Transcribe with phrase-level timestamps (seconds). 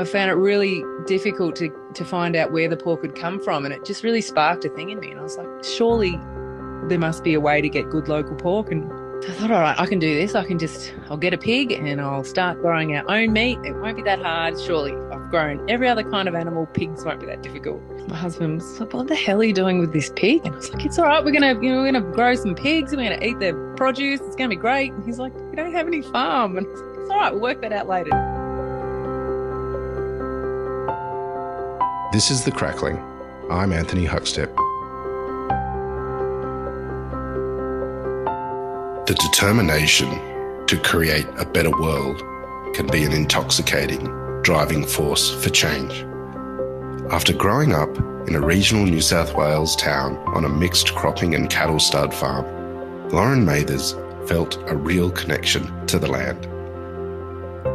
[0.00, 3.66] I found it really difficult to, to find out where the pork had come from.
[3.66, 5.10] And it just really sparked a thing in me.
[5.10, 6.18] And I was like, surely
[6.88, 8.72] there must be a way to get good local pork.
[8.72, 8.90] And
[9.24, 10.34] I thought, all right, I can do this.
[10.34, 13.58] I can just, I'll get a pig and I'll start growing our own meat.
[13.62, 14.58] It won't be that hard.
[14.58, 16.64] Surely I've grown every other kind of animal.
[16.64, 17.82] Pigs won't be that difficult.
[18.08, 20.46] My husband was like, what the hell are you doing with this pig?
[20.46, 21.22] And I was like, it's all right.
[21.22, 22.94] We're going to, you know, we're going to grow some pigs.
[22.94, 24.20] and We're going to eat their produce.
[24.20, 24.92] It's going to be great.
[24.92, 26.56] And he's like, we don't have any farm.
[26.56, 27.32] And like, it's all right.
[27.32, 28.29] We'll work that out later.
[32.12, 32.98] This is The Crackling.
[33.52, 34.52] I'm Anthony Huckstep.
[39.06, 40.08] The determination
[40.66, 42.18] to create a better world
[42.74, 44.06] can be an intoxicating
[44.42, 46.04] driving force for change.
[47.12, 47.96] After growing up
[48.26, 52.44] in a regional New South Wales town on a mixed cropping and cattle stud farm,
[53.10, 53.94] Lauren Mathers
[54.26, 56.44] felt a real connection to the land.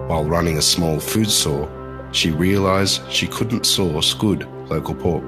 [0.10, 1.72] While running a small food store,
[2.16, 5.26] she realised she couldn't source good local pork.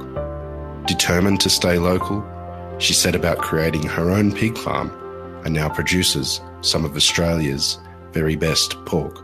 [0.88, 2.26] Determined to stay local,
[2.80, 4.90] she set about creating her own pig farm
[5.44, 7.78] and now produces some of Australia's
[8.14, 9.22] very best pork.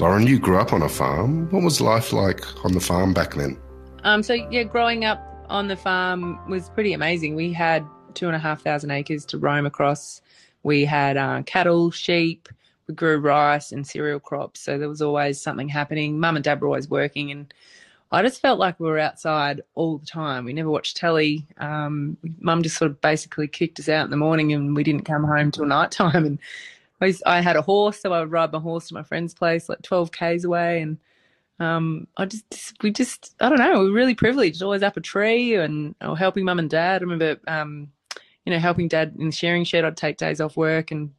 [0.00, 1.50] Lauren, you grew up on a farm.
[1.50, 3.58] What was life like on the farm back then?
[4.02, 7.34] Um, so yeah, growing up on the farm was pretty amazing.
[7.34, 10.22] We had two and a half thousand acres to roam across.
[10.62, 12.48] We had uh, cattle, sheep.
[12.86, 14.60] We grew rice and cereal crops.
[14.60, 16.18] So there was always something happening.
[16.18, 17.52] Mum and dad were always working, and
[18.10, 20.44] I just felt like we were outside all the time.
[20.44, 21.46] We never watched telly.
[21.58, 25.04] Um, Mum just sort of basically kicked us out in the morning, and we didn't
[25.04, 26.24] come home till night time.
[26.24, 26.38] And
[27.24, 29.82] I, had a horse, so I would ride my horse to my friend's place, like
[29.82, 30.98] twelve k's away, and
[31.58, 33.80] um, I just we just I don't know.
[33.80, 34.62] We were really privileged.
[34.62, 37.02] Always up a tree and or helping mum and dad.
[37.02, 37.90] I remember um,
[38.44, 39.84] you know helping dad in the shearing shed.
[39.84, 41.10] I'd take days off work and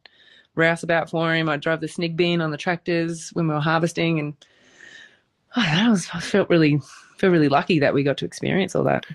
[0.54, 1.48] rouse about for him.
[1.48, 4.34] I'd drive the snig bin on the tractors when we were harvesting and
[5.56, 6.80] I, was, I felt really
[7.16, 9.06] feel really lucky that we got to experience all that.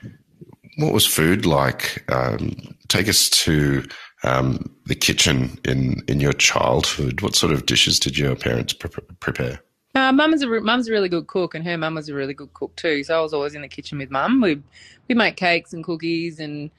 [0.77, 2.05] What was food like?
[2.11, 3.85] Um, take us to
[4.23, 7.21] um, the kitchen in in your childhood.
[7.21, 9.59] What sort of dishes did your parents pre- prepare?
[9.95, 12.53] Uh, mum's a mum's a really good cook, and her mum was a really good
[12.53, 13.03] cook too.
[13.03, 14.39] So I was always in the kitchen with mum.
[14.39, 14.61] We
[15.07, 16.71] we make cakes and cookies and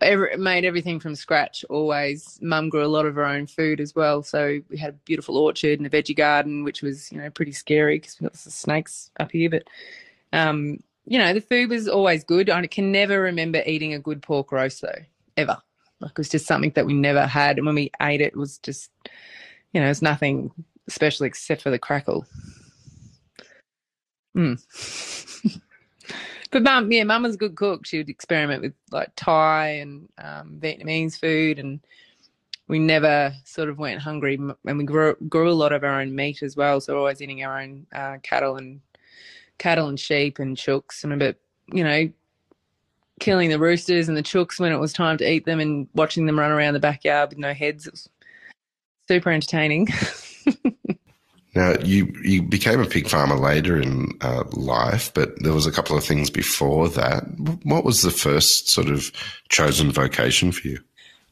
[0.00, 2.38] every, made everything from scratch always.
[2.42, 4.22] Mum grew a lot of her own food as well.
[4.22, 7.52] So we had a beautiful orchard and a veggie garden, which was, you know, pretty
[7.52, 9.50] scary because we've got snakes up here.
[9.50, 9.64] But,
[10.32, 12.50] um, you know, the food was always good.
[12.50, 15.04] I can never remember eating a good pork roast though,
[15.36, 15.58] ever.
[16.00, 17.56] Like it was just something that we never had.
[17.56, 18.90] And when we ate it, it was just,
[19.72, 20.50] you know, it's nothing
[20.88, 22.26] special except for the crackle.
[24.36, 25.60] Mm.
[26.56, 27.84] But mum, yeah, mum was a good cook.
[27.84, 31.80] She would experiment with like Thai and um, Vietnamese food, and
[32.66, 34.40] we never sort of went hungry.
[34.64, 37.44] And we grew grew a lot of our own meat as well, so always eating
[37.44, 38.80] our own uh, cattle and
[39.58, 41.04] cattle and sheep and chooks.
[41.04, 41.34] I remember,
[41.74, 42.08] you know,
[43.20, 46.24] killing the roosters and the chooks when it was time to eat them, and watching
[46.24, 47.86] them run around the backyard with no heads.
[47.86, 48.08] It was
[49.08, 49.88] super entertaining.
[51.56, 55.72] Now, you, you became a pig farmer later in uh, life, but there was a
[55.72, 57.24] couple of things before that.
[57.64, 59.10] What was the first sort of
[59.48, 60.78] chosen vocation for you?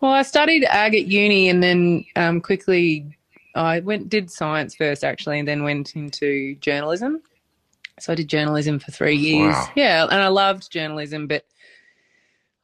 [0.00, 3.16] Well, I studied ag at uni and then um, quickly
[3.54, 7.20] I went did science first actually, and then went into journalism.
[8.00, 9.54] So I did journalism for three years.
[9.54, 9.68] Wow.
[9.76, 11.44] Yeah, and I loved journalism, but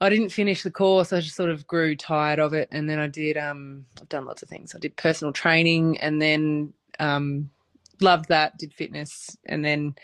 [0.01, 1.13] I didn't finish the course.
[1.13, 3.37] I just sort of grew tired of it, and then I did.
[3.37, 4.75] Um, I've done lots of things.
[4.75, 7.51] I did personal training, and then um,
[8.01, 9.95] loved that, did fitness, and then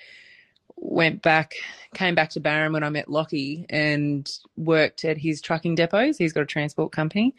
[0.77, 1.55] went back,
[1.95, 6.19] came back to Barham when I met Lockie and worked at his trucking depots.
[6.19, 7.34] He's got a transport company.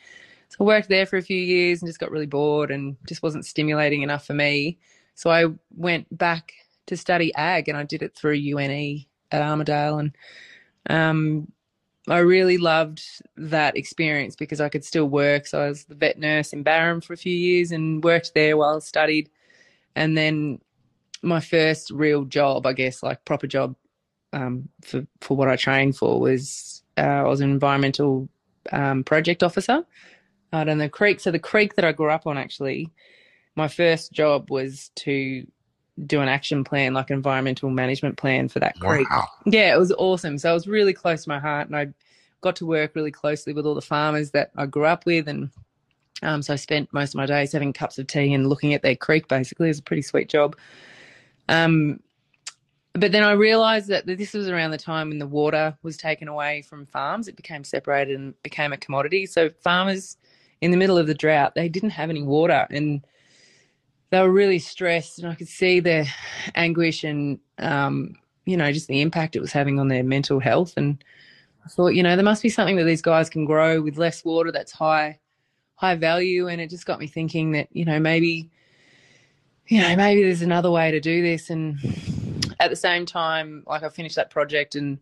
[0.50, 3.22] So I worked there for a few years and just got really bored and just
[3.22, 4.79] wasn't stimulating enough for me.
[5.13, 5.45] So I
[5.75, 6.53] went back
[6.88, 10.18] to study ag and I did it through UNE at Armidale and
[10.89, 11.51] um,
[12.07, 13.03] I really loved
[13.35, 15.47] that experience because I could still work.
[15.47, 18.56] So I was the vet nurse in Barham for a few years and worked there
[18.56, 19.29] while I studied.
[19.97, 20.61] And then
[21.21, 23.75] my first real job, I guess, like proper job
[24.31, 28.29] um, for for what I trained for was uh, I was an environmental
[28.71, 29.83] um, project officer
[30.53, 31.19] out on the creek.
[31.19, 32.91] So the creek that I grew up on, actually,
[33.55, 35.45] my first job was to
[36.05, 39.09] do an action plan, like environmental management plan for that creek.
[39.09, 39.27] Wow.
[39.45, 40.38] Yeah, it was awesome.
[40.38, 41.88] So it was really close to my heart, and I
[42.41, 45.49] got to work really closely with all the farmers that I grew up with and
[46.24, 48.81] um, so I spent most of my days having cups of tea and looking at
[48.81, 49.28] their creek.
[49.28, 50.56] Basically, it was a pretty sweet job.
[51.50, 52.00] Um,
[52.94, 56.28] but then I realised that this was around the time when the water was taken
[56.28, 57.28] away from farms.
[57.28, 59.28] It became separated and became a commodity.
[59.28, 60.18] So farmers,
[60.62, 63.06] in the middle of the drought, they didn't have any water, and
[64.10, 66.06] they were really stressed, and I could see their
[66.56, 68.16] anguish and um,
[68.46, 70.74] you know just the impact it was having on their mental health.
[70.78, 71.04] And
[71.64, 74.25] I thought, you know, there must be something that these guys can grow with less
[74.25, 75.19] water that's high
[75.77, 76.47] high value.
[76.47, 78.50] And it just got me thinking that you know maybe
[79.68, 81.50] you know maybe there's another way to do this.
[81.50, 81.79] And
[82.59, 85.00] at the same time, like I finished that project, and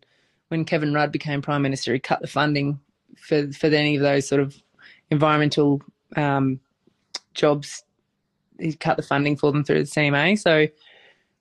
[0.49, 2.79] when Kevin Rudd became prime minister, he cut the funding
[3.17, 4.55] for for any of those sort of
[5.09, 5.81] environmental
[6.15, 6.59] um,
[7.33, 7.83] jobs
[8.59, 10.39] he cut the funding for them through the CMA.
[10.39, 10.67] So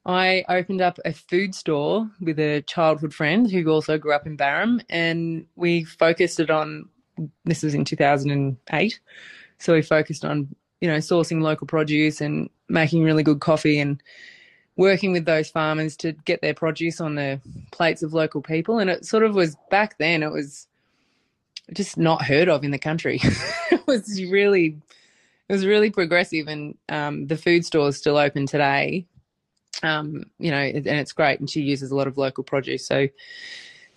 [0.07, 4.37] I opened up a food store with a childhood friend who also grew up in
[4.37, 6.89] Barham, and we focused it on.
[7.45, 9.01] This was in 2008,
[9.59, 14.03] so we focused on you know sourcing local produce and making really good coffee and
[14.77, 17.41] working with those farmers to get their produce on the
[17.71, 18.79] plates of local people.
[18.79, 20.23] And it sort of was back then.
[20.23, 20.67] It was
[21.73, 23.21] just not heard of in the country.
[23.71, 24.77] it was really
[25.49, 29.07] it was really progressive, and um, the food store is still open today.
[29.83, 33.09] Um, you know, and it's great, and she uses a lot of local produce, so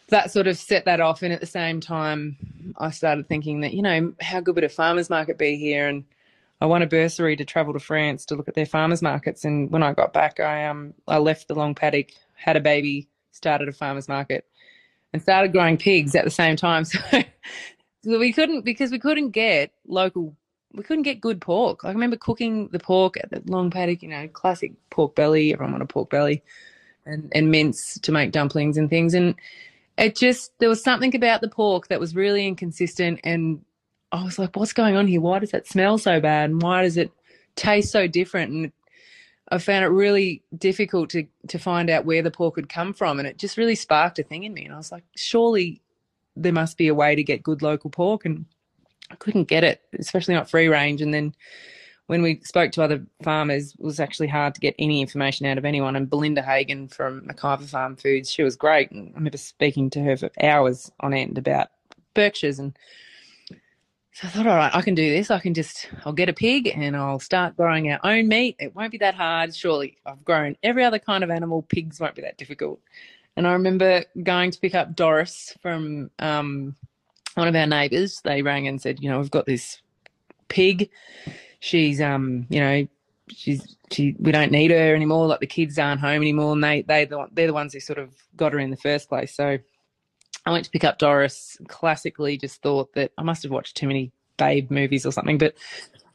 [0.09, 1.21] that sort of set that off.
[1.21, 2.37] And at the same time,
[2.77, 6.03] I started thinking that you know how good would a farmers market be here, and
[6.61, 9.45] I won a bursary to travel to France to look at their farmers markets.
[9.45, 13.07] And when I got back, I um I left the long paddock, had a baby,
[13.31, 14.45] started a farmers market,
[15.13, 16.85] and started growing pigs at the same time.
[18.03, 20.33] So, so we couldn't because we couldn't get local
[20.73, 21.81] we couldn't get good pork.
[21.83, 25.53] I remember cooking the pork at the long paddock, you know, classic pork belly.
[25.53, 26.43] Everyone wanted pork belly,
[27.05, 29.13] and and mince to make dumplings and things.
[29.13, 29.35] And
[29.97, 33.19] it just there was something about the pork that was really inconsistent.
[33.23, 33.63] And
[34.11, 35.21] I was like, what's going on here?
[35.21, 36.49] Why does that smell so bad?
[36.49, 37.11] And why does it
[37.55, 38.51] taste so different?
[38.51, 38.71] And
[39.49, 43.19] I found it really difficult to to find out where the pork had come from.
[43.19, 44.65] And it just really sparked a thing in me.
[44.65, 45.81] And I was like, surely
[46.35, 48.25] there must be a way to get good local pork.
[48.25, 48.45] And
[49.09, 51.01] I couldn't get it, especially not free range.
[51.01, 51.33] And then
[52.07, 55.57] when we spoke to other farmers, it was actually hard to get any information out
[55.57, 55.95] of anyone.
[55.95, 58.91] And Belinda Hagen from McIver Farm Foods, she was great.
[58.91, 61.67] And I remember speaking to her for hours on end about
[62.13, 62.59] Berkshires.
[62.59, 62.77] And
[64.13, 65.29] so I thought, all right, I can do this.
[65.29, 68.55] I can just, I'll get a pig and I'll start growing our own meat.
[68.57, 69.53] It won't be that hard.
[69.53, 71.61] Surely I've grown every other kind of animal.
[71.63, 72.79] Pigs won't be that difficult.
[73.35, 76.75] And I remember going to pick up Doris from um,
[77.35, 79.79] one of our neighbours, they rang and said, you know, we've got this
[80.47, 80.89] pig.
[81.59, 82.87] She's, um, you know,
[83.29, 85.27] she's she we don't need her anymore.
[85.27, 88.13] Like the kids aren't home anymore, and they they they're the ones who sort of
[88.35, 89.35] got her in the first place.
[89.35, 89.57] So
[90.45, 91.57] I went to pick up Doris.
[91.67, 95.55] Classically, just thought that I must have watched too many Babe movies or something, but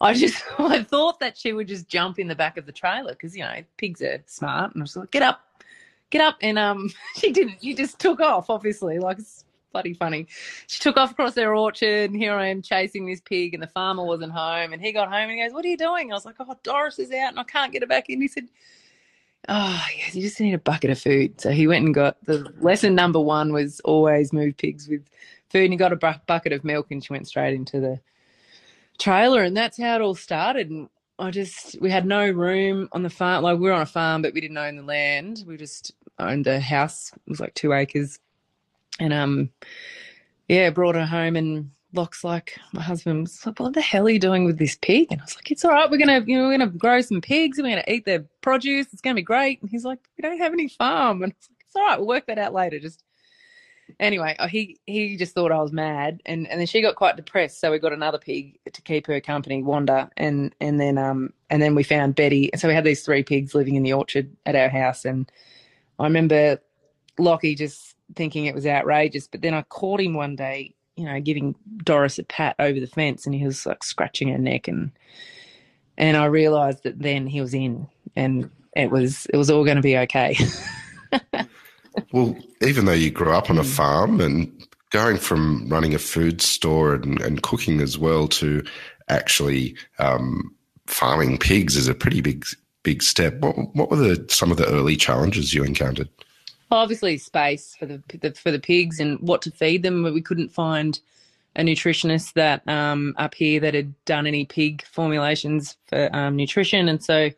[0.00, 3.12] I just I thought that she would just jump in the back of the trailer
[3.12, 5.40] because you know pigs are smart, and I was like, get up,
[6.10, 7.62] get up, and um she didn't.
[7.62, 8.50] She just took off.
[8.50, 9.18] Obviously, like
[9.72, 10.26] bloody funny.
[10.66, 13.68] She took off across their orchard, and here I am chasing this pig, and the
[13.68, 14.72] farmer wasn't home.
[14.72, 16.12] And he got home and he goes, What are you doing?
[16.12, 18.20] I was like, Oh, Doris is out and I can't get her back in.
[18.20, 18.48] He said,
[19.48, 21.40] Oh, yes, you just need a bucket of food.
[21.40, 25.04] So he went and got the lesson number one was always move pigs with
[25.50, 25.64] food.
[25.64, 28.00] And he got a bu- bucket of milk and she went straight into the
[28.98, 29.42] trailer.
[29.42, 30.70] And that's how it all started.
[30.70, 33.42] And I just, we had no room on the farm.
[33.42, 35.44] Like we were on a farm, but we didn't own the land.
[35.46, 37.10] We just owned a house.
[37.12, 38.20] It was like two acres
[38.98, 39.50] and um,
[40.48, 44.10] yeah, brought her home and Locke's like, my husband was like, what the hell are
[44.10, 45.08] you doing with this pig?
[45.10, 45.90] And I was like, it's all right.
[45.90, 48.86] We're gonna, you know, we're gonna grow some pigs and we're gonna eat their produce.
[48.92, 49.60] It's gonna be great.
[49.60, 51.22] And he's like, we don't have any farm.
[51.22, 51.98] And I was like, it's all right.
[51.98, 52.78] We'll work that out later.
[52.78, 53.04] Just
[54.00, 57.16] anyway, uh, he he just thought I was mad, and and then she got quite
[57.16, 57.60] depressed.
[57.60, 61.60] So we got another pig to keep her company, Wanda, and and then um and
[61.60, 62.50] then we found Betty.
[62.56, 65.30] So we had these three pigs living in the orchard at our house, and
[65.98, 66.58] I remember
[67.18, 69.26] Lockie just thinking it was outrageous.
[69.26, 71.54] But then I caught him one day, you know, giving
[71.84, 74.92] Doris a pat over the fence, and he was like scratching her neck, and
[75.98, 79.76] and I realised that then he was in, and it was it was all going
[79.76, 80.36] to be okay.
[82.12, 84.50] well, even though you grew up on a farm and
[84.90, 88.62] going from running a food store and, and cooking as well to
[89.08, 90.54] actually um,
[90.86, 92.44] farming pigs is a pretty big
[92.82, 93.38] big step.
[93.40, 96.08] What, what were the some of the early challenges you encountered?
[96.76, 100.02] Obviously space for the, the, for the pigs and what to feed them.
[100.02, 100.98] But We couldn't find
[101.56, 106.88] a nutritionist that um, up here that had done any pig formulations for um, nutrition,
[106.88, 107.30] and so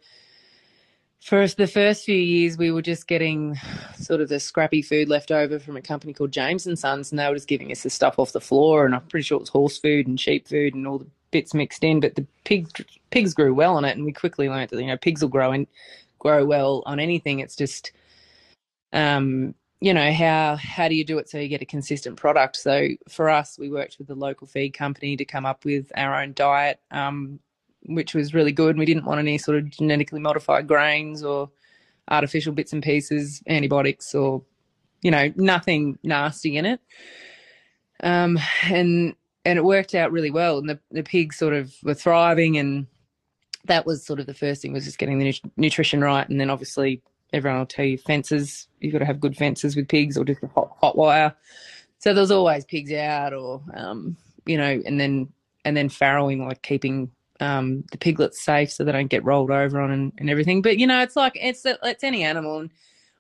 [1.25, 3.59] for the first few years, we were just getting
[3.99, 7.19] sort of the scrappy food left over from a company called James and Sons, and
[7.19, 8.85] they were just giving us the stuff off the floor.
[8.85, 11.55] And I'm pretty sure it was horse food and sheep food and all the bits
[11.55, 12.01] mixed in.
[12.01, 12.69] But the pig
[13.11, 15.51] pigs grew well on it, and we quickly learned that you know pigs will grow
[15.51, 15.67] and
[16.19, 17.39] grow well on anything.
[17.39, 17.93] It's just
[18.95, 22.57] um, you know how how do you do it so you get a consistent product
[22.57, 26.23] so for us we worked with the local feed company to come up with our
[26.23, 27.39] own diet um,
[27.87, 28.79] which was really good.
[28.79, 31.51] We didn't want any sort of genetically modified grains or
[32.11, 34.43] artificial bits and pieces, antibiotics, or
[35.03, 36.81] you know, nothing nasty in it.
[38.03, 40.59] Um, and and it worked out really well.
[40.59, 42.87] And the the pigs sort of were thriving, and
[43.67, 46.41] that was sort of the first thing was just getting the nut- nutrition right, and
[46.41, 47.03] then obviously
[47.35, 48.69] everyone will tell you fences.
[48.81, 51.35] You've got to have good fences with pigs, or just hot hot wire.
[51.99, 55.29] So there's always pigs out, or um, you know, and then
[55.65, 57.11] and then farrowing, like keeping
[57.41, 60.63] um, the piglets safe so they don't get rolled over on and, and everything.
[60.63, 62.71] But you know, it's like it's it's any animal, and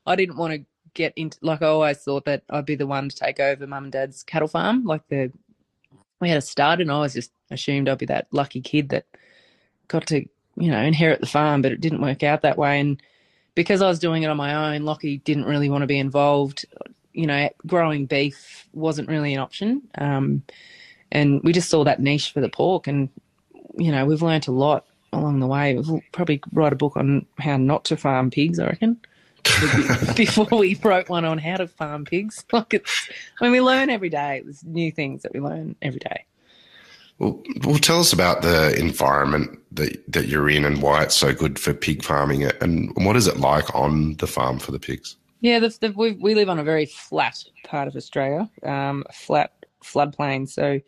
[0.06, 3.09] I didn't want to get into like I always thought that I'd be the one
[3.09, 4.85] to take over mum and dad's cattle farm.
[4.85, 5.33] Like the
[6.21, 9.06] we had a start, and I was just assumed I'd be that lucky kid that
[9.88, 10.25] got to
[10.56, 12.78] you know inherit the farm, but it didn't work out that way.
[12.80, 13.02] And
[13.54, 16.64] because I was doing it on my own, Lockie didn't really want to be involved.
[17.12, 19.82] You know, growing beef wasn't really an option.
[19.96, 20.42] Um,
[21.12, 23.08] and we just saw that niche for the pork, and
[23.76, 25.76] you know, we've learnt a lot along the way.
[25.76, 29.00] We'll probably write a book on how not to farm pigs, I reckon.
[30.16, 32.44] before we wrote one on how to farm pigs.
[32.52, 34.42] Like it's, I mean, we learn every day.
[34.44, 36.25] There's new things that we learn every day.
[37.18, 41.33] Well, well, tell us about the environment that that you're in and why it's so
[41.33, 45.16] good for pig farming, and what is it like on the farm for the pigs?
[45.40, 49.52] Yeah, the, the, we we live on a very flat part of Australia, um, flat
[49.83, 50.49] floodplain.
[50.49, 50.80] So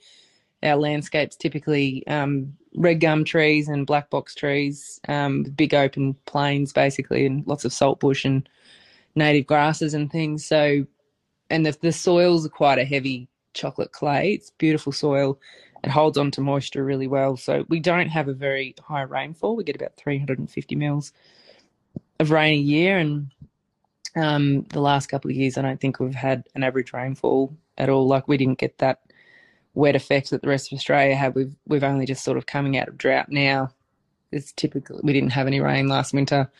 [0.62, 6.72] our landscapes typically um, red gum trees and black box trees, um, big open plains
[6.72, 8.48] basically, and lots of salt bush and
[9.14, 10.44] native grasses and things.
[10.44, 10.86] So,
[11.50, 14.32] and the, the soils are quite a heavy chocolate clay.
[14.32, 15.38] It's beautiful soil.
[15.86, 17.36] It holds on to moisture really well.
[17.36, 19.54] So we don't have a very high rainfall.
[19.54, 21.12] We get about 350 mils
[22.18, 23.30] of rain a year, and
[24.16, 27.88] um, the last couple of years, I don't think we've had an average rainfall at
[27.88, 28.08] all.
[28.08, 29.00] Like we didn't get that
[29.74, 31.36] wet effect that the rest of Australia had.
[31.36, 33.70] We've we've only just sort of coming out of drought now.
[34.32, 34.98] It's typical.
[35.04, 36.50] We didn't have any rain last winter,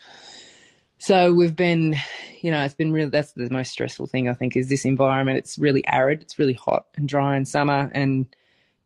[0.99, 1.97] so we've been,
[2.39, 3.09] you know, it's been really.
[3.09, 5.37] That's the most stressful thing I think is this environment.
[5.37, 6.21] It's really arid.
[6.21, 8.25] It's really hot and dry in summer, and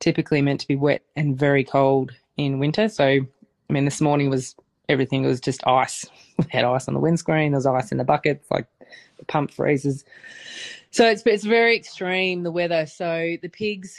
[0.01, 2.89] typically meant to be wet and very cold in winter.
[2.89, 4.55] So, I mean, this morning was
[4.89, 6.05] everything was just ice.
[6.38, 7.51] We had ice on the windscreen.
[7.51, 8.50] There was ice in the buckets.
[8.50, 8.65] Like
[9.20, 10.03] the pump freezes.
[10.89, 12.86] So it's it's very extreme the weather.
[12.88, 13.96] So the pigs,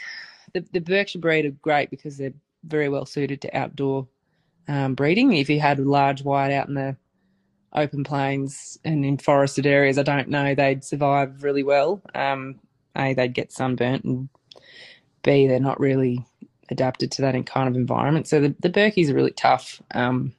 [0.52, 4.08] the the Berkshire breed are great because they're very well suited to outdoor
[4.68, 5.32] um, breeding.
[5.32, 6.96] If you had a large white out in the
[7.72, 12.02] open plains and in forested areas, I don't know they'd survive really well.
[12.14, 12.60] Um,
[12.96, 14.28] a they'd get sunburnt, and
[15.22, 16.24] B they're not really
[16.70, 18.28] adapted to that kind of environment.
[18.28, 19.82] So the the Berkeys are really tough.
[19.92, 20.34] Um,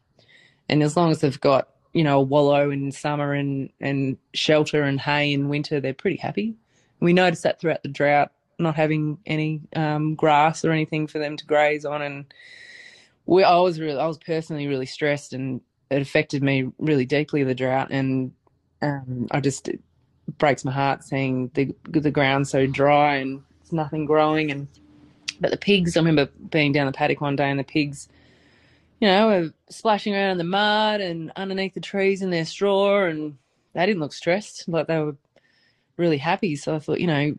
[0.70, 4.84] and as long as they've got you know, a wallow in summer and, and shelter
[4.84, 6.56] and hay in winter, they're pretty happy.
[7.00, 11.38] We noticed that throughout the drought, not having any um, grass or anything for them
[11.38, 12.02] to graze on.
[12.02, 12.34] And
[13.26, 15.62] we, I was really, I was personally really stressed and
[15.92, 17.90] it affected me really deeply, the drought.
[17.92, 18.32] And
[18.82, 19.70] um, I just,
[20.38, 24.52] breaks my heart seeing the, the ground so dry and nothing growing.
[24.52, 24.68] And,
[25.40, 28.08] but the pigs, I remember being down the paddock one day and the pigs,
[29.00, 33.04] you know, were splashing around in the mud and underneath the trees in their straw,
[33.04, 33.38] and
[33.74, 34.70] they didn't look stressed.
[34.70, 35.18] Like they were
[35.98, 36.56] really happy.
[36.56, 37.36] So I thought, you know,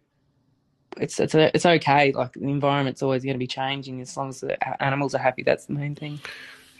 [1.00, 2.12] it's it's it's okay.
[2.12, 5.42] Like the environment's always going to be changing as long as the animals are happy.
[5.42, 6.20] That's the main thing.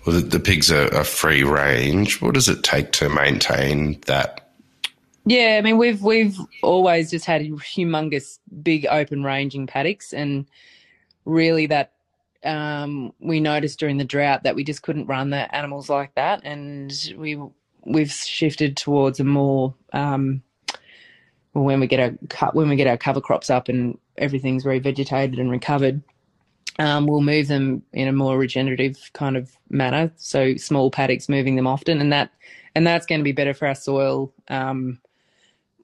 [0.04, 2.20] Well, the, the pigs are, are free range.
[2.20, 4.43] What does it take to maintain that?
[5.26, 10.46] Yeah, I mean we've we've always just had humongous, big open ranging paddocks, and
[11.24, 11.92] really that
[12.44, 16.42] um, we noticed during the drought that we just couldn't run the animals like that,
[16.44, 17.38] and we
[17.86, 20.42] we've shifted towards a more um,
[21.52, 25.50] when we get our when we get our cover crops up and everything's revegetated and
[25.50, 26.02] recovered,
[26.78, 30.12] um, we'll move them in a more regenerative kind of manner.
[30.16, 32.30] So small paddocks, moving them often, and that
[32.74, 34.32] and that's going to be better for our soil.
[34.48, 34.98] Um,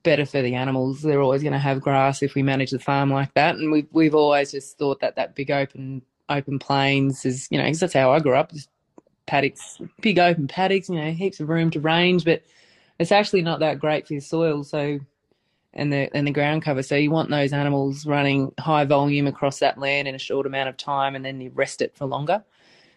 [0.03, 1.03] better for the animals.
[1.03, 3.57] They're always going to have grass if we manage the farm like that.
[3.57, 7.65] And we've we've always just thought that that big open open plains is, you know,
[7.65, 8.69] because that's how I grew up, just
[9.27, 12.43] paddocks, big open paddocks, you know, heaps of room to range, but
[12.99, 14.63] it's actually not that great for your soil.
[14.65, 15.01] So,
[15.73, 16.83] and the and the ground cover.
[16.83, 20.69] So you want those animals running high volume across that land in a short amount
[20.69, 22.45] of time, and then you rest it for longer.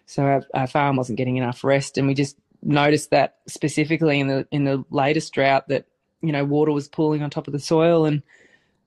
[0.06, 4.28] So our, our farm wasn't getting enough rest, and we just noticed that specifically in
[4.28, 5.86] the in the latest drought that
[6.24, 8.24] you know water was pooling on top of the soil and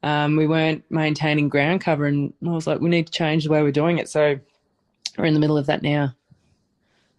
[0.02, 3.50] um, we weren't maintaining ground cover, and I was like, we need to change the
[3.50, 4.08] way we're doing it.
[4.08, 4.38] So
[5.18, 6.14] we're in the middle of that now.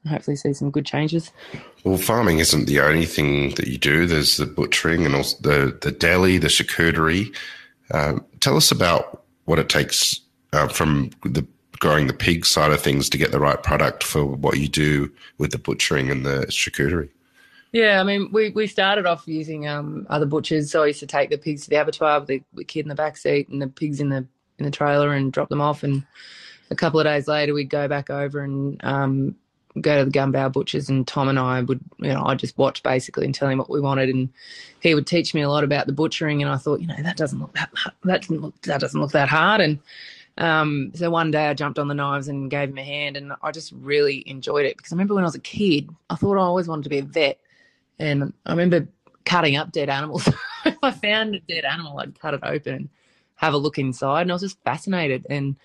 [0.04, 1.32] And hopefully, see some good changes.
[1.84, 4.06] Well, farming isn't the only thing that you do.
[4.06, 7.36] There's the butchering and also the the deli, the charcuterie.
[7.92, 10.22] Uh, tell us about what it takes
[10.54, 11.46] uh, from the
[11.80, 15.12] growing the pig side of things to get the right product for what you do
[15.38, 17.10] with the butchering and the charcuterie?
[17.78, 20.72] Yeah, I mean, we, we started off using um, other butchers.
[20.72, 22.90] So I used to take the pigs to the abattoir with the, the kid in
[22.90, 24.26] the back seat and the pigs in the
[24.58, 25.84] in the trailer and drop them off.
[25.84, 26.04] And
[26.72, 29.36] a couple of days later, we'd go back over and um,
[29.80, 30.90] go to the Gunbower Butchers.
[30.90, 33.70] And Tom and I would, you know, I'd just watch basically and tell him what
[33.70, 34.10] we wanted.
[34.10, 34.30] And
[34.80, 36.42] he would teach me a lot about the butchering.
[36.42, 37.70] And I thought, you know, that doesn't look that
[38.06, 39.62] that doesn't look that doesn't look that hard.
[39.62, 39.78] And
[40.40, 43.34] um, so one day I jumped on the knives and gave him a hand, and
[43.44, 46.38] I just really enjoyed it because I remember when I was a kid, I thought
[46.38, 47.40] I always wanted to be a vet,
[48.00, 48.88] and I remember
[49.26, 50.28] cutting up dead animals.
[50.66, 52.90] if I found a dead animal, I'd cut it open and
[53.36, 55.26] have a look inside, and I was just fascinated.
[55.30, 55.56] And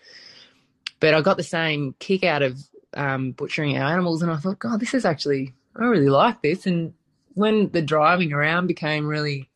[1.01, 2.59] but I got the same kick out of
[2.95, 6.67] um, butchering our animals, and I thought, God, this is actually I really like this.
[6.67, 6.93] And
[7.35, 9.49] when the driving around became really,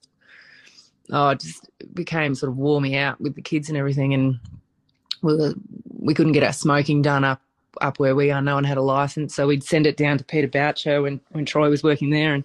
[1.11, 4.39] oh, it just became sort of wore me out with the kids and everything, and
[5.23, 5.55] we were,
[5.99, 7.41] we couldn't get our smoking done up
[7.81, 8.41] up where we are.
[8.41, 11.45] No one had a license, so we'd send it down to Peter Bouchier when when
[11.45, 12.45] Troy was working there, and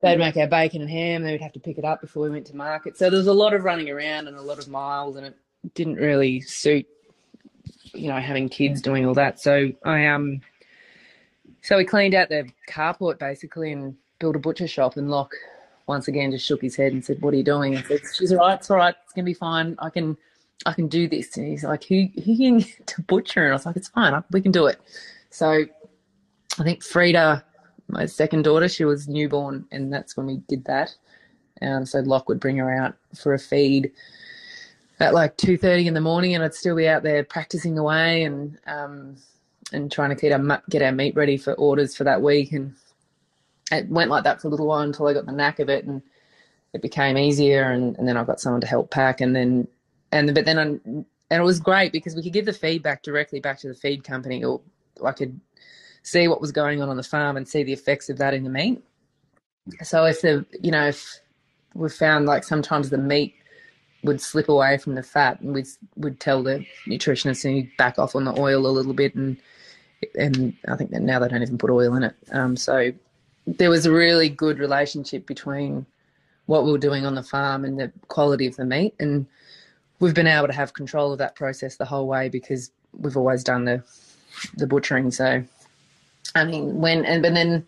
[0.00, 1.22] they'd make our bacon and ham.
[1.22, 2.96] Then we'd have to pick it up before we went to market.
[2.96, 5.36] So there was a lot of running around and a lot of miles, and it
[5.74, 6.86] didn't really suit,
[7.92, 9.40] you know, having kids doing all that.
[9.40, 10.40] So I um,
[11.62, 14.96] so we cleaned out the carport basically and built a butcher shop.
[14.96, 15.34] And Locke
[15.86, 18.32] once again just shook his head and said, "What are you doing?" I said, "She's
[18.32, 18.54] all right.
[18.54, 18.94] It's all right.
[19.04, 19.76] It's gonna be fine.
[19.78, 20.16] I can."
[20.64, 21.36] I can do this.
[21.36, 23.42] And he's like, who, who can get to butcher?
[23.42, 24.22] And I was like, it's fine.
[24.30, 24.80] we can do it.
[25.30, 25.64] So
[26.58, 27.44] I think Frida
[27.92, 30.94] my second daughter, she was newborn, and that's when we did that.
[31.60, 33.92] Um, so Locke would bring her out for a feed
[34.98, 38.24] at like two thirty in the morning, and I'd still be out there practicing away
[38.24, 39.16] and um,
[39.72, 42.52] and trying to get our get our meat ready for orders for that week.
[42.52, 42.74] And
[43.70, 45.84] it went like that for a little while until I got the knack of it,
[45.84, 46.02] and
[46.72, 47.70] it became easier.
[47.70, 49.68] And, and then I got someone to help pack, and then
[50.12, 53.40] and but then I, and it was great because we could give the feedback directly
[53.40, 54.62] back to the feed company, or
[55.04, 55.38] I could
[56.02, 58.44] see what was going on on the farm and see the effects of that in
[58.44, 58.82] the meat.
[59.82, 61.20] So if the you know if
[61.74, 63.34] we found like sometimes the meat
[64.04, 68.16] would slip away from the fat, and we'd would tell the nutritionist to back off
[68.16, 69.36] on the oil a little bit, and
[70.18, 72.16] and I think that now they don't even put oil in it.
[72.32, 72.92] Um, so
[73.46, 75.86] there was a really good relationship between
[76.46, 79.26] what we were doing on the farm and the quality of the meat, and
[80.00, 83.44] we've been able to have control of that process the whole way because we've always
[83.44, 83.82] done the
[84.56, 85.12] the butchering.
[85.12, 85.44] So
[86.34, 87.66] I mean, when and but then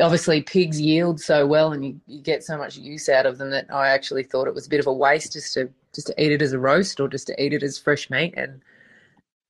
[0.00, 3.50] obviously pigs yield so well and you, you get so much use out of them
[3.50, 6.22] that I actually thought it was a bit of a waste just to just to
[6.22, 8.34] eat it as a roast or just to eat it as fresh meat.
[8.36, 8.60] And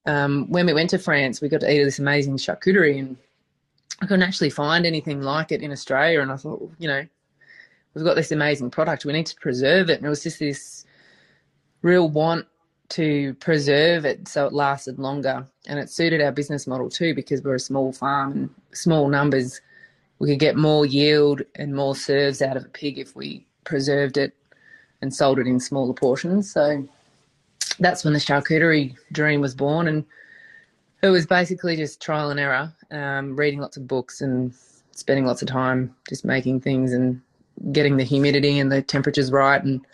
[0.07, 3.16] um, when we went to France, we got to eat this amazing charcuterie, and
[4.00, 6.20] I couldn't actually find anything like it in Australia.
[6.20, 7.04] And I thought, you know,
[7.94, 9.98] we've got this amazing product, we need to preserve it.
[9.98, 10.87] And it was just this
[11.83, 12.46] real want
[12.90, 15.46] to preserve it so it lasted longer.
[15.66, 19.61] And it suited our business model too because we're a small farm and small numbers.
[20.18, 24.16] We could get more yield and more serves out of a pig if we preserved
[24.16, 24.35] it
[25.03, 26.51] and sold it in smaller portions.
[26.51, 26.87] So
[27.79, 29.87] that's when the charcuterie dream was born.
[29.87, 30.05] And
[31.03, 34.53] it was basically just trial and error, um, reading lots of books and
[34.92, 37.20] spending lots of time just making things and
[37.72, 39.85] getting the humidity and the temperatures right and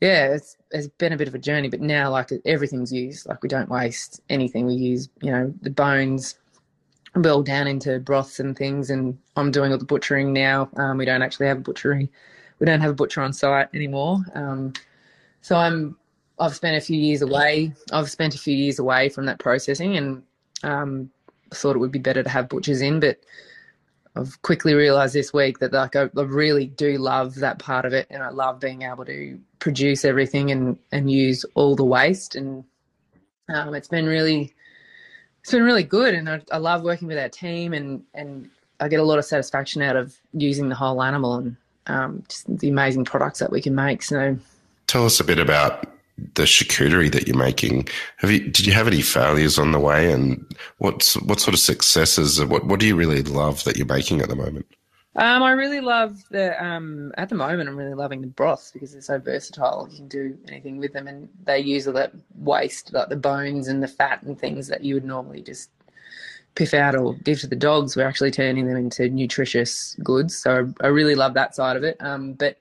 [0.00, 3.28] yeah, it's it's been a bit of a journey, but now like everything's used.
[3.28, 4.66] Like we don't waste anything.
[4.66, 6.36] We use you know the bones
[7.14, 8.90] boiled down into broths and things.
[8.90, 10.68] And I'm doing all the butchering now.
[10.76, 12.10] Um, we don't actually have a butchery.
[12.58, 14.18] We don't have a butcher on site anymore.
[14.34, 14.72] Um,
[15.40, 15.96] so I'm
[16.38, 17.72] I've spent a few years away.
[17.92, 20.22] I've spent a few years away from that processing, and
[20.64, 21.10] um,
[21.52, 23.18] thought it would be better to have butchers in, but
[24.16, 28.06] I've quickly realized this week that like I, really do love that part of it,
[28.10, 32.62] and I love being able to produce everything and and use all the waste, and
[33.48, 34.52] um, it's been really
[35.40, 38.88] it's been really good, and I, I love working with our team, and and I
[38.88, 42.68] get a lot of satisfaction out of using the whole animal and um, just the
[42.68, 44.02] amazing products that we can make.
[44.02, 44.36] So,
[44.86, 45.86] tell us a bit about
[46.34, 47.88] the charcuterie that you're making.
[48.18, 50.44] Have you did you have any failures on the way, and
[50.76, 52.44] what's what sort of successes?
[52.44, 54.66] What what do you really love that you're making at the moment?
[55.16, 57.68] Um, I really love the um, at the moment.
[57.68, 59.86] I'm really loving the broths because they're so versatile.
[59.90, 63.68] You can do anything with them, and they use all that waste, like the bones
[63.68, 65.70] and the fat and things that you would normally just
[66.56, 67.96] piff out or give to the dogs.
[67.96, 70.36] We're actually turning them into nutritious goods.
[70.36, 71.96] So I, really love that side of it.
[72.00, 72.58] Um, but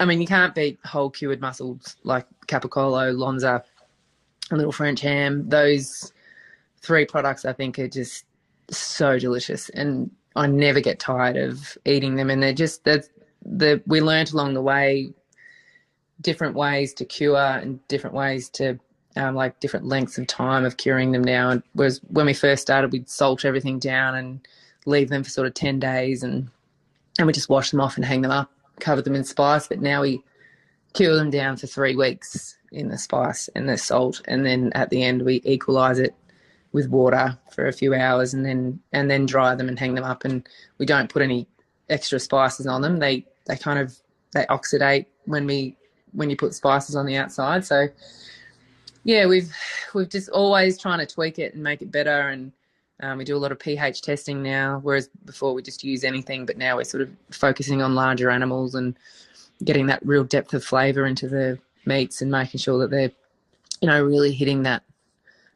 [0.00, 3.62] I mean, you can't beat whole cured muscles like Capicola, Lonza,
[4.50, 5.48] a little French ham.
[5.48, 6.12] Those
[6.80, 8.24] three products, I think, are just
[8.70, 12.30] so delicious, and I never get tired of eating them.
[12.30, 13.08] And they're just that
[13.44, 15.12] the we learnt along the way
[16.20, 18.78] different ways to cure and different ways to
[19.16, 21.50] um, like different lengths of time of curing them now.
[21.50, 24.46] And whereas when we first started, we'd salt everything down and
[24.86, 26.48] leave them for sort of 10 days and,
[27.18, 29.68] and we just wash them off and hang them up, cover them in spice.
[29.68, 30.22] But now we
[30.94, 34.22] cure them down for three weeks in the spice and the salt.
[34.26, 36.14] And then at the end, we equalize it
[36.72, 40.04] with water for a few hours and then, and then dry them and hang them
[40.04, 40.24] up.
[40.24, 40.46] And
[40.78, 41.46] we don't put any
[41.88, 42.98] extra spices on them.
[42.98, 43.96] They, they kind of,
[44.32, 45.76] they oxidate when we,
[46.12, 47.64] when you put spices on the outside.
[47.64, 47.88] So,
[49.04, 49.52] yeah, we've
[49.94, 52.52] we've just always trying to tweak it and make it better, and
[53.00, 54.78] um, we do a lot of pH testing now.
[54.82, 58.74] Whereas before we just use anything, but now we're sort of focusing on larger animals
[58.74, 58.96] and
[59.64, 63.10] getting that real depth of flavour into the meats and making sure that they're,
[63.80, 64.84] you know, really hitting that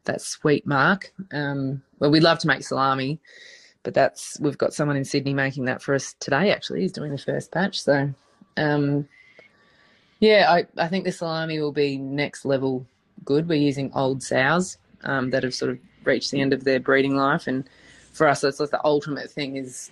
[0.07, 1.13] that sweet mark.
[1.31, 3.19] Um, well, we'd love to make salami,
[3.83, 6.51] but that's we've got someone in Sydney making that for us today.
[6.51, 8.13] Actually, he's doing the first batch, so.
[8.57, 9.07] Um,
[10.19, 12.85] yeah, I, I think the salami will be next level
[13.23, 13.47] good.
[13.47, 17.15] We're using old sows um, that have sort of reached the end of their breeding
[17.15, 17.69] life, and
[18.13, 19.91] for us, that's like the ultimate thing is,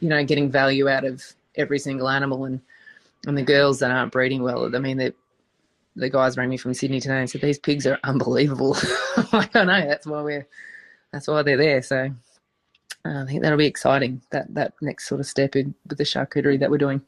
[0.00, 1.22] you know, getting value out of
[1.56, 2.60] every single animal, and
[3.26, 4.74] and the girls that aren't breeding well.
[4.74, 5.14] I mean, the
[5.96, 8.76] the guys rang me from Sydney today and said these pigs are unbelievable.
[9.32, 10.46] I know that's why we're
[11.12, 11.82] that's why they're there.
[11.82, 12.10] So
[13.04, 14.22] uh, I think that'll be exciting.
[14.30, 17.00] That that next sort of step in with the charcuterie that we're doing.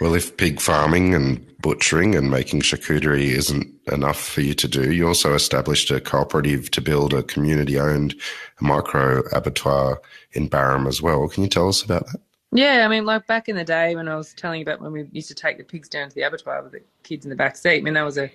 [0.00, 4.92] Well, if pig farming and butchering and making charcuterie isn't enough for you to do,
[4.92, 8.14] you also established a cooperative to build a community owned
[8.60, 10.00] micro abattoir
[10.32, 11.26] in Barham as well.
[11.28, 12.20] Can you tell us about that?
[12.52, 14.92] Yeah, I mean, like back in the day when I was telling you about when
[14.92, 17.36] we used to take the pigs down to the abattoir with the kids in the
[17.36, 18.30] back seat, I mean, that was a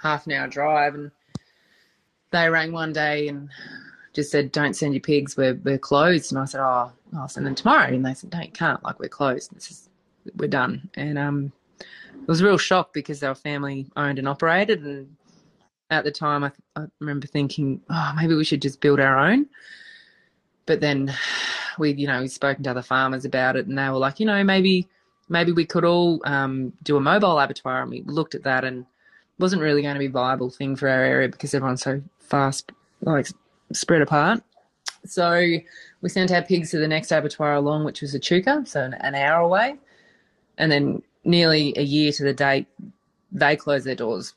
[0.00, 0.94] half an hour drive.
[0.94, 1.10] And
[2.30, 3.50] they rang one day and
[4.14, 6.32] just said, Don't send your pigs, we're, we're closed.
[6.32, 7.88] And I said, Oh, I'll send them tomorrow.
[7.88, 9.54] And they said, No, you can't, like, we're closed.
[9.54, 9.88] This is
[10.36, 10.88] we're done.
[10.94, 14.82] And um, it was a real shock because they were family owned and operated.
[14.84, 15.14] And
[15.90, 19.46] at the time, I, I remember thinking, oh, maybe we should just build our own.
[20.66, 21.14] But then
[21.78, 24.26] we, you know, we spoken to other farmers about it, and they were like, you
[24.26, 24.88] know, maybe,
[25.28, 27.82] maybe we could all um, do a mobile abattoir.
[27.82, 28.86] And we looked at that, and
[29.38, 32.72] wasn't really going to be a viable thing for our area because everyone's so fast,
[33.02, 33.28] like
[33.72, 34.42] spread apart.
[35.04, 35.58] So
[36.00, 39.14] we sent our pigs to the next abattoir along, which was Echuca, so an, an
[39.14, 39.78] hour away
[40.58, 42.66] and then nearly a year to the date,
[43.32, 44.34] they closed their doors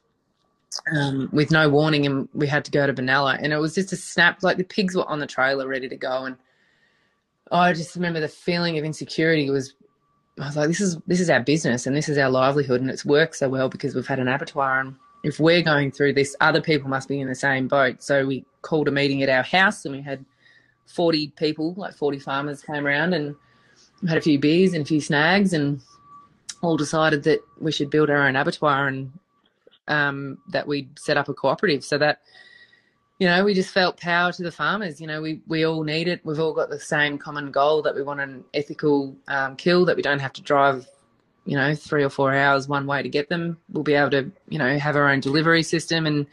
[0.96, 3.38] um, with no warning, and we had to go to Benalla.
[3.42, 4.42] And it was just a snap.
[4.44, 6.38] Like the pigs were on the trailer, ready to go, and
[7.52, 9.76] I just remember the feeling of insecurity was.
[10.40, 12.90] I was like, this is this is our business and this is our livelihood, and
[12.90, 14.80] it's worked so well because we've had an abattoir.
[14.80, 18.02] And if we're going through this, other people must be in the same boat.
[18.02, 20.26] So we called a meeting at our house, and we had
[20.88, 23.36] forty people, like forty farmers, came around and
[24.08, 25.82] had a few beers and a few snags, and
[26.62, 29.12] all decided that we should build our own abattoir and
[29.88, 32.20] um, that we'd set up a cooperative so that
[33.22, 36.08] you know we just felt power to the farmers you know we we all need
[36.08, 36.22] it.
[36.26, 39.96] We've all got the same common goal that we want an ethical um, kill that
[39.96, 40.88] we don't have to drive
[41.46, 43.60] you know three or four hours one way to get them.
[43.70, 46.26] We'll be able to you know have our own delivery system and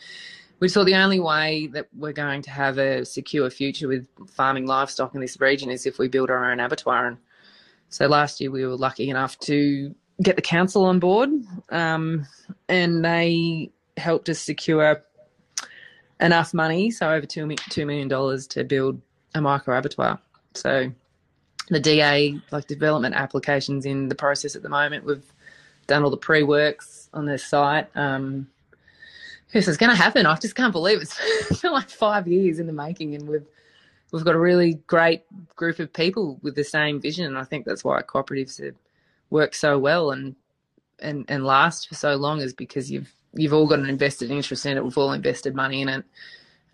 [0.60, 4.66] we thought the only way that we're going to have a secure future with farming
[4.66, 7.06] livestock in this region is if we build our own abattoir.
[7.06, 7.18] And
[7.90, 11.30] so last year we were lucky enough to get the council on board,
[11.70, 12.26] um,
[12.68, 15.04] and they helped us secure
[16.20, 19.00] enough money, so over two two million dollars to build
[19.34, 20.18] a micro abattoir.
[20.54, 20.90] So
[21.68, 25.04] the DA like development applications in the process at the moment.
[25.04, 25.24] We've
[25.86, 27.88] done all the pre works on this site.
[27.96, 28.48] Um,
[29.52, 30.26] this is going to happen.
[30.26, 31.14] I just can't believe it.
[31.50, 33.46] it's been like five years in the making, and we've
[34.12, 35.22] we've got a really great
[35.56, 37.26] group of people with the same vision.
[37.26, 38.60] And I think that's why cooperatives
[39.30, 40.34] work so well and
[41.00, 44.66] and and last for so long is because you've you've all got an invested interest
[44.66, 44.84] in it.
[44.84, 46.04] We've all invested money in it,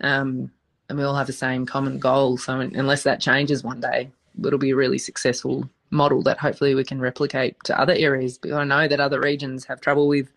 [0.01, 0.51] um,
[0.89, 2.37] and we all have the same common goal.
[2.37, 4.09] So unless that changes one day,
[4.43, 8.37] it'll be a really successful model that hopefully we can replicate to other areas.
[8.37, 10.31] But I know that other regions have trouble with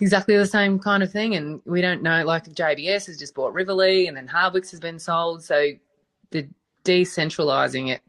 [0.00, 2.24] exactly the same kind of thing, and we don't know.
[2.24, 5.42] Like JBS has just bought Rivalea, and then Hardwicks has been sold.
[5.42, 5.72] So
[6.30, 6.48] the
[6.84, 8.02] decentralizing it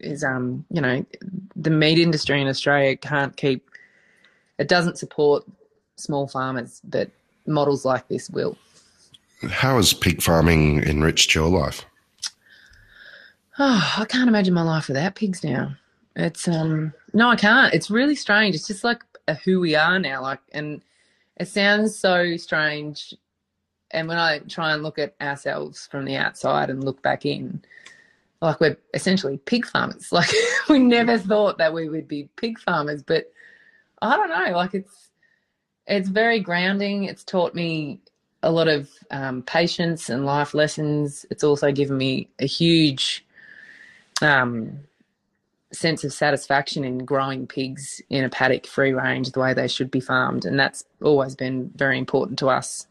[0.00, 1.04] is um you know
[1.56, 3.70] the meat industry in Australia can't keep
[4.58, 5.44] it doesn't support
[5.96, 7.10] small farmers but
[7.46, 8.56] models like this will.
[9.48, 11.84] How has pig farming enriched your life?
[13.58, 15.74] Oh i can't imagine my life without pigs now.
[16.16, 17.74] It's um no i can't.
[17.74, 18.54] It's really strange.
[18.54, 19.02] It's just like
[19.44, 20.82] who we are now like and
[21.36, 23.14] it sounds so strange.
[23.90, 27.62] And when i try and look at ourselves from the outside and look back in
[28.44, 30.08] like we're essentially pig farmers.
[30.12, 30.30] Like
[30.68, 33.32] we never thought that we would be pig farmers, but
[34.02, 34.56] I don't know.
[34.56, 35.10] Like it's
[35.86, 37.04] it's very grounding.
[37.04, 38.00] It's taught me
[38.42, 41.26] a lot of um, patience and life lessons.
[41.30, 43.24] It's also given me a huge
[44.22, 44.80] um,
[45.72, 49.90] sense of satisfaction in growing pigs in a paddock free range the way they should
[49.90, 50.44] be farmed.
[50.44, 52.86] And that's always been very important to us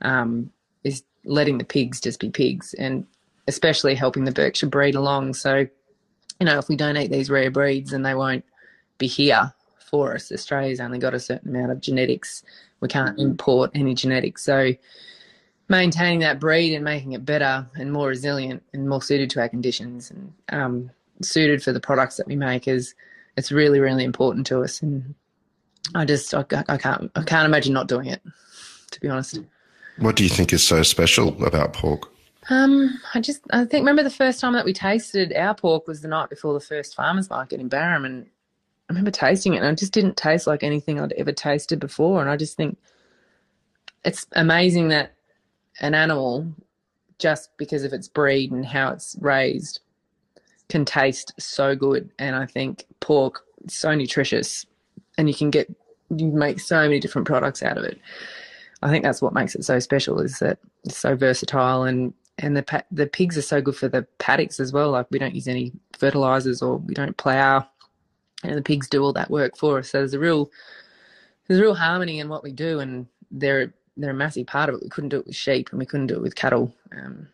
[0.00, 0.50] um,
[0.84, 3.06] is letting the pigs just be pigs and
[3.48, 5.34] especially helping the Berkshire breed along.
[5.34, 5.66] So,
[6.38, 8.44] you know, if we don't eat these rare breeds, then they won't
[8.98, 9.52] be here
[9.92, 10.32] for us.
[10.32, 12.42] Australia's only got a certain amount of genetics.
[12.80, 14.42] We can't import any genetics.
[14.42, 14.72] So,
[15.68, 19.48] maintaining that breed and making it better and more resilient and more suited to our
[19.48, 22.94] conditions and um, suited for the products that we make is
[23.36, 25.14] it's really really important to us and
[25.94, 28.20] I just I, I can't I can't imagine not doing it
[28.90, 29.38] to be honest.
[29.98, 32.10] What do you think is so special about pork?
[32.50, 36.02] Um, I just I think remember the first time that we tasted our pork was
[36.02, 38.26] the night before the first farmers market in Barham, and
[38.92, 42.20] I remember tasting it, and it just didn't taste like anything I'd ever tasted before.
[42.20, 42.76] And I just think
[44.04, 45.14] it's amazing that
[45.80, 46.52] an animal,
[47.18, 49.80] just because of its breed and how it's raised,
[50.68, 52.10] can taste so good.
[52.18, 54.66] And I think pork is so nutritious,
[55.16, 55.74] and you can get
[56.14, 57.98] you make so many different products out of it.
[58.82, 62.54] I think that's what makes it so special is that it's so versatile and and
[62.58, 64.90] the the pigs are so good for the paddocks as well.
[64.90, 67.16] Like we don't use any fertilizers or we don't
[68.42, 69.90] and the pigs do all that work for us.
[69.90, 70.50] So there's a real
[71.46, 74.76] there's a real harmony in what we do, and they're they're a massive part of
[74.76, 74.82] it.
[74.82, 76.74] We couldn't do it with sheep, and we couldn't do it with cattle.
[76.96, 77.28] Um,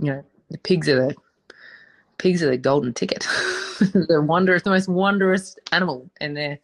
[0.00, 1.16] you know, the pigs are the
[2.18, 3.26] pigs are the golden ticket.
[4.08, 6.58] they're wondrous, the most wondrous animal, and they're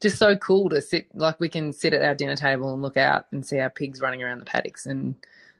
[0.00, 1.06] just so cool to sit.
[1.14, 4.00] Like we can sit at our dinner table and look out and see our pigs
[4.00, 5.14] running around the paddocks, and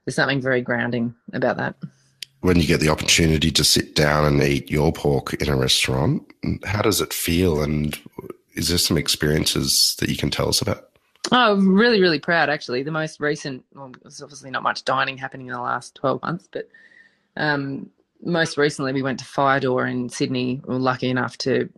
[0.05, 1.77] there's something very grounding about that.
[2.45, 6.31] When you get the opportunity to sit down and eat your pork in a restaurant,
[6.67, 7.63] how does it feel?
[7.63, 7.99] And
[8.53, 10.91] is there some experiences that you can tell us about?
[11.33, 12.83] Oh, really, really proud actually.
[12.83, 16.47] The most recent, well, there's obviously not much dining happening in the last 12 months,
[16.53, 16.69] but
[17.39, 17.89] um,
[18.23, 20.61] most recently we went to Firedoor in Sydney.
[20.67, 21.71] We were lucky enough to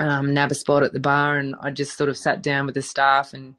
[0.00, 2.74] um, nab a spot at the bar, and I just sort of sat down with
[2.74, 3.54] the staff and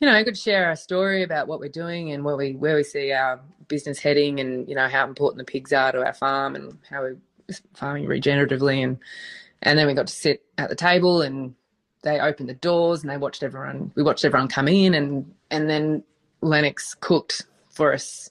[0.00, 2.76] you know, I could share our story about what we're doing and where we where
[2.76, 6.12] we see our business heading, and you know how important the pigs are to our
[6.12, 7.16] farm and how we're
[7.74, 8.98] farming regeneratively, and
[9.62, 11.54] and then we got to sit at the table and
[12.02, 13.90] they opened the doors and they watched everyone.
[13.94, 16.04] We watched everyone come in, and and then
[16.42, 18.30] Lennox cooked for us,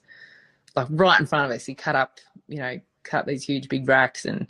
[0.76, 1.66] like right in front of us.
[1.66, 4.46] He cut up, you know, cut these huge big racks and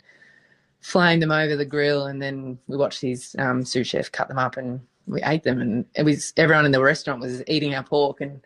[0.81, 4.37] flamed them over the grill, and then we watched his um, sous chef cut them
[4.37, 7.83] up and we ate them, and it was everyone in the restaurant was eating our
[7.83, 8.41] pork, and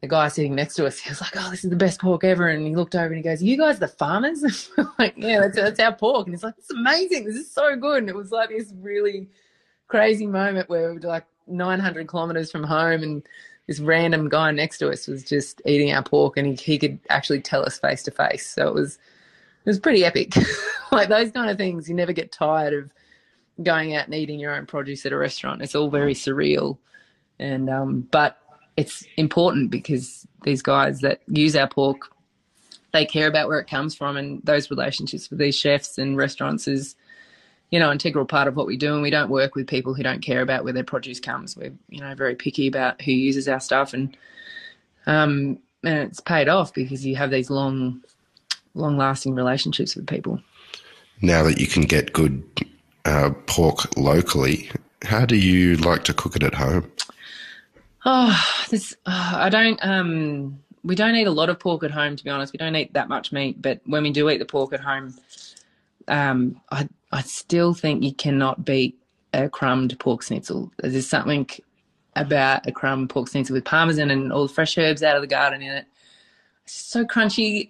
[0.00, 2.24] the guy sitting next to us, he was like, "Oh, this is the best pork
[2.24, 5.56] ever," and he looked over and he goes, "You guys, the farmers?" like, "Yeah, that's,
[5.56, 7.24] that's our pork," and he's like, "It's amazing.
[7.24, 9.28] This is so good." And it was like this really
[9.88, 13.22] crazy moment where we were like 900 kilometers from home, and
[13.66, 16.98] this random guy next to us was just eating our pork, and he, he could
[17.08, 18.46] actually tell us face to face.
[18.46, 18.96] So it was
[19.64, 20.34] it was pretty epic.
[20.92, 22.90] like those kind of things, you never get tired of
[23.62, 25.62] going out and eating your own produce at a restaurant.
[25.62, 26.78] It's all very surreal,
[27.38, 28.38] and um, but
[28.76, 32.10] it's important because these guys that use our pork,
[32.92, 36.66] they care about where it comes from, and those relationships with these chefs and restaurants
[36.66, 36.94] is,
[37.70, 38.94] you know, integral part of what we do.
[38.94, 41.56] And we don't work with people who don't care about where their produce comes.
[41.56, 44.16] We're you know very picky about who uses our stuff, and
[45.06, 48.02] um, and it's paid off because you have these long,
[48.74, 50.40] long lasting relationships with people.
[51.20, 52.42] Now that you can get good
[53.04, 54.70] uh, pork locally,
[55.02, 56.90] how do you like to cook it at home?
[58.04, 59.78] Oh, this oh, I don't.
[59.82, 62.52] Um, we don't eat a lot of pork at home, to be honest.
[62.52, 65.14] We don't eat that much meat, but when we do eat the pork at home,
[66.08, 68.98] um, I I still think you cannot beat
[69.32, 70.72] a crumbed pork schnitzel.
[70.78, 71.48] There's something
[72.16, 75.28] about a crumb pork schnitzel with parmesan and all the fresh herbs out of the
[75.28, 75.86] garden in it.
[76.64, 77.68] It's so crunchy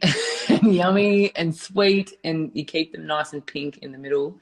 [0.49, 4.39] and yummy and sweet, and you keep them nice and pink in the middle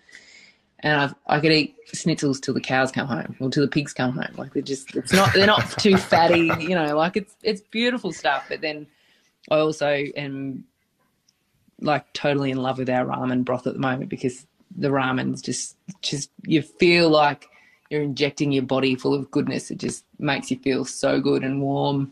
[0.82, 3.92] and I've, I could eat schnitzels till the cows come home or till the pigs
[3.92, 4.34] come home.
[4.36, 6.96] Like they're just, it's not, they're not too fatty, you know.
[6.96, 8.46] Like it's, it's beautiful stuff.
[8.48, 8.86] But then
[9.50, 10.64] I also am
[11.80, 15.76] like totally in love with our ramen broth at the moment because the ramen's just,
[16.00, 17.46] just you feel like
[17.90, 19.70] you're injecting your body full of goodness.
[19.70, 22.10] It just makes you feel so good and warm.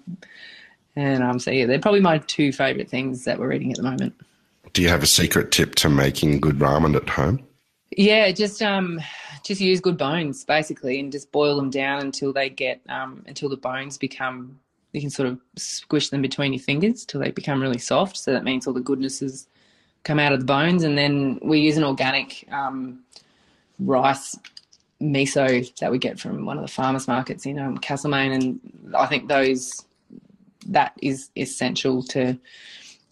[0.95, 3.85] And um, so yeah, they're probably my two favorite things that we're eating at the
[3.85, 4.15] moment.
[4.75, 7.48] Do you have a secret tip to making good ramen at home?
[7.99, 9.01] Yeah, just um,
[9.43, 13.49] just use good bones basically, and just boil them down until they get um, until
[13.49, 14.61] the bones become.
[14.93, 18.17] You can sort of squish them between your fingers till they become really soft.
[18.17, 19.49] So that means all the goodnesses
[20.05, 23.01] come out of the bones, and then we use an organic um,
[23.81, 24.39] rice
[25.03, 29.07] miso that we get from one of the farmers markets in um, Castlemaine, and I
[29.07, 29.85] think those
[30.69, 32.39] that is essential to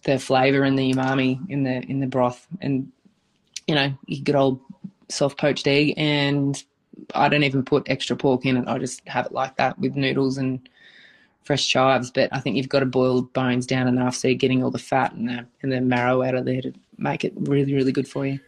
[0.03, 2.47] the flavour and the umami in the in the broth.
[2.61, 2.89] And
[3.67, 4.61] you know, you get old
[5.09, 6.63] soft poached egg, and
[7.15, 8.67] I don't even put extra pork in it.
[8.67, 10.67] I just have it like that with noodles and
[11.43, 12.11] fresh chives.
[12.11, 14.77] But I think you've got to boil bones down enough so you're getting all the
[14.77, 18.07] fat and the and the marrow out of there to make it really really good
[18.07, 18.39] for you.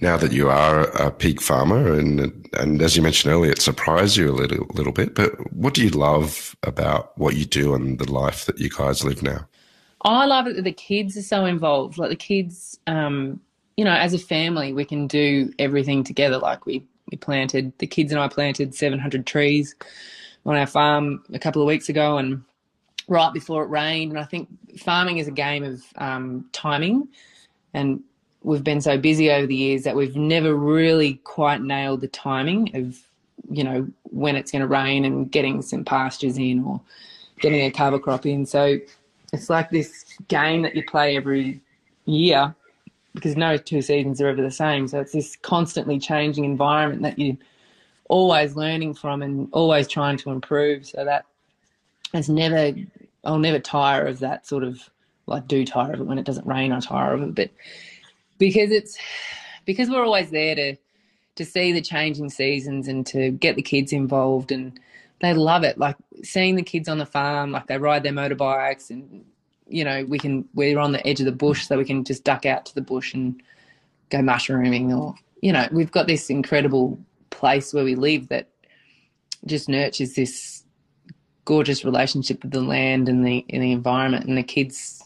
[0.00, 4.16] Now that you are a pig farmer, and and as you mentioned earlier, it surprised
[4.16, 5.14] you a little little bit.
[5.14, 9.04] But what do you love about what you do and the life that you guys
[9.04, 9.46] live now?
[10.02, 11.98] I love it that the kids are so involved.
[11.98, 13.40] Like the kids, um,
[13.76, 16.38] you know, as a family, we can do everything together.
[16.38, 19.76] Like we we planted the kids and I planted 700 trees
[20.44, 22.42] on our farm a couple of weeks ago, and
[23.08, 24.12] right before it rained.
[24.12, 27.08] And I think farming is a game of um, timing,
[27.74, 28.02] and
[28.42, 32.74] we've been so busy over the years that we've never really quite nailed the timing
[32.76, 32.98] of
[33.50, 36.80] you know when it's going to rain and getting some pastures in or
[37.40, 38.46] getting a cover crop in.
[38.46, 38.78] So
[39.32, 41.60] it's like this game that you play every
[42.06, 42.54] year
[43.16, 44.86] because no two seasons are ever the same.
[44.86, 47.38] So it's this constantly changing environment that you're
[48.08, 50.86] always learning from and always trying to improve.
[50.86, 51.24] So that
[52.14, 52.78] it's never,
[53.24, 54.88] I'll never tire of that sort of
[55.26, 56.72] like do tire of it when it doesn't rain.
[56.72, 57.50] I tire of it, but
[58.38, 58.98] because it's
[59.64, 60.76] because we're always there to
[61.36, 64.78] to see the changing seasons and to get the kids involved and
[65.20, 65.78] they love it.
[65.78, 69.24] Like seeing the kids on the farm, like they ride their motorbikes and
[69.66, 72.24] you know, we can we're on the edge of the bush so we can just
[72.24, 73.42] duck out to the bush and
[74.10, 76.98] go mushrooming or you know, we've got this incredible
[77.30, 78.48] place where we live that
[79.44, 80.64] just nurtures this
[81.44, 85.02] gorgeous relationship with the land and the and the environment and the kids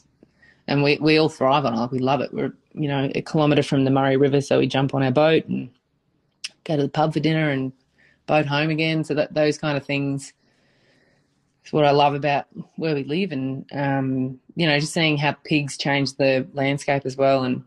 [0.70, 1.76] and we, we all thrive on it.
[1.76, 2.32] Like we love it.
[2.32, 5.44] We're you know a kilometre from the Murray River, so we jump on our boat
[5.46, 5.68] and
[6.64, 7.72] go to the pub for dinner and
[8.26, 9.04] boat home again.
[9.04, 10.32] So that those kind of things
[11.64, 12.46] is what I love about
[12.76, 17.16] where we live, and um, you know, just seeing how pigs change the landscape as
[17.16, 17.64] well, and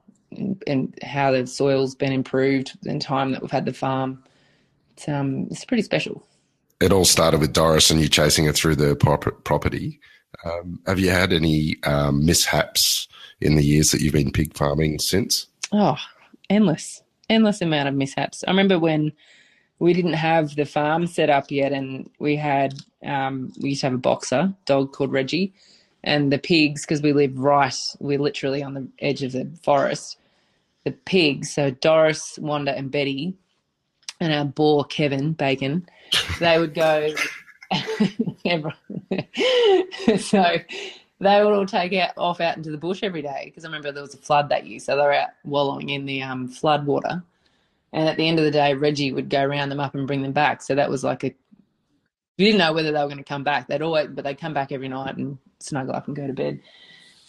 [0.67, 4.23] and how the soil's been improved in time that we've had the farm.
[4.93, 6.25] It's um, it's pretty special.
[6.79, 8.95] It all started with Doris and you chasing her through the
[9.43, 9.99] property.
[10.43, 13.07] Um, have you had any um, mishaps
[13.39, 15.47] in the years that you've been pig farming since?
[15.71, 15.97] Oh,
[16.49, 18.43] endless, endless amount of mishaps.
[18.45, 19.13] I remember when
[19.83, 22.73] we didn't have the farm set up yet, and we had
[23.05, 25.53] um, we used to have a boxer dog called Reggie,
[26.05, 30.19] and the pigs because we live right, we're literally on the edge of the forest.
[30.85, 33.33] The pigs, so Doris, Wanda, and Betty,
[34.21, 35.85] and our boar Kevin Bacon,
[36.39, 37.13] they would go.
[40.17, 40.55] so
[41.19, 43.91] they would all take out off out into the bush every day because I remember
[43.91, 46.85] there was a flood that year, so they were out wallowing in the um, flood
[46.85, 47.21] water.
[47.93, 50.23] And at the end of the day, Reggie would go round them up and bring
[50.23, 50.61] them back.
[50.61, 51.33] So that was like a
[52.37, 53.67] you didn't know whether they were going to come back.
[53.67, 56.59] They'd always, but they'd come back every night and snuggle up and go to bed.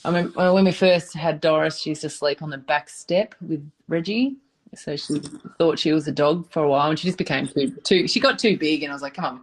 [0.04, 3.34] I mean, when we first had Doris, she used to sleep on the back step
[3.40, 4.36] with Reggie.
[4.74, 5.20] So she
[5.58, 8.08] thought she was a dog for a while, and she just became too, too.
[8.08, 9.40] She got too big, and I was like, "Come on,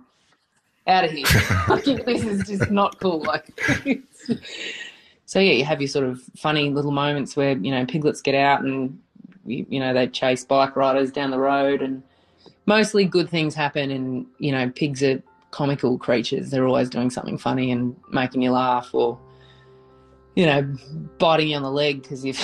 [0.88, 1.26] out of here!
[2.06, 3.48] this is just not cool." Like,
[5.26, 8.36] so yeah, you have your sort of funny little moments where you know piglets get
[8.36, 9.00] out and
[9.45, 12.04] you, know they chase bike riders down the road, and
[12.65, 13.91] mostly good things happen.
[13.91, 16.49] And you know, pigs are comical creatures.
[16.49, 19.19] They're always doing something funny and making you laugh or,
[20.36, 20.75] you know,
[21.19, 22.39] biting you on the leg because you've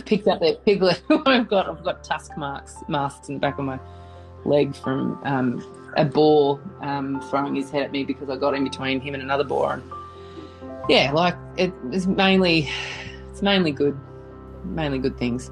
[0.06, 1.02] picked up that piglet.
[1.26, 3.78] I've got I've got tusk marks masks in the back of my
[4.44, 8.64] leg from um, a boar um, throwing his head at me because I got in
[8.64, 9.74] between him and another boar.
[9.74, 9.82] And
[10.88, 12.68] yeah, like it, it's mainly
[13.30, 13.98] it's mainly good,
[14.64, 15.50] mainly good things.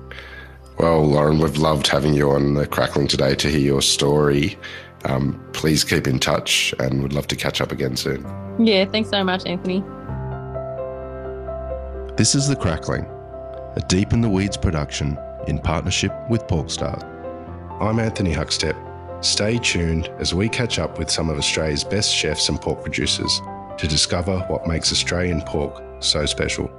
[0.81, 4.57] Well, Lauren, we've loved having you on the Crackling today to hear your story
[5.05, 8.25] um, please keep in touch and would love to catch up again soon.
[8.59, 9.81] Yeah, thanks so much, Anthony.
[12.17, 17.05] This is The Crackling, a Deep in the Weeds production in partnership with Porkstars.
[17.79, 18.75] I'm Anthony Huckstep.
[19.23, 23.43] Stay tuned as we catch up with some of Australia's best chefs and pork producers
[23.77, 26.71] to discover what makes Australian pork so special.